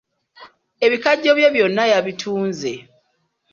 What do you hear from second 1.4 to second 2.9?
byonna yabitunze.